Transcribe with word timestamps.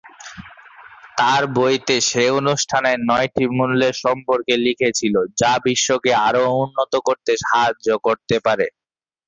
তার 1.17 1.43
বইতে 1.55 1.95
সে 2.09 2.23
অনুষ্ঠানের 2.39 2.97
নয়টি 3.09 3.45
মূল্যের 3.57 3.95
সম্পর্কে 4.03 4.53
লিখেছিল, 4.65 5.15
যা 5.39 5.53
বিশ্বকে 5.65 6.11
আরও 6.27 6.43
উন্নত 6.61 6.93
করতে 7.07 7.31
সাহায্য 7.43 7.87
করতে 8.05 8.35
পারে। 8.45 8.67